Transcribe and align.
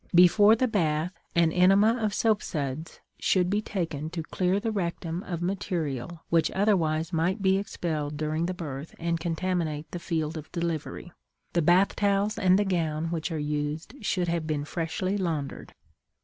Before 0.15 0.55
the 0.55 0.67
bath 0.67 1.13
an 1.35 1.51
enema 1.51 1.93
of 2.03 2.11
soap 2.11 2.41
suds 2.41 3.01
should 3.19 3.51
be 3.51 3.61
taken 3.61 4.09
to 4.09 4.23
clear 4.23 4.59
the 4.59 4.71
rectum 4.71 5.21
of 5.21 5.43
material 5.43 6.23
which 6.31 6.49
otherwise 6.55 7.13
might 7.13 7.43
be 7.43 7.59
expelled 7.59 8.17
during 8.17 8.47
the 8.47 8.53
birth 8.55 8.95
and 8.97 9.19
contaminate 9.19 9.91
the 9.91 9.99
field 9.99 10.37
of 10.39 10.51
delivery. 10.51 11.11
The 11.53 11.61
bath 11.61 11.95
towels 11.95 12.39
and 12.39 12.57
the 12.57 12.65
gown 12.65 13.11
which 13.11 13.31
are 13.31 13.37
used 13.37 13.93
should 14.03 14.27
have 14.27 14.47
been 14.47 14.65
freshly 14.65 15.19
laundered. 15.19 15.75